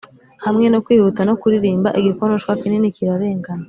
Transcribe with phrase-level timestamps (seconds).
[0.45, 3.59] hamwe no kwihuta no kuririmba igikonoshwa kinini kirarengana;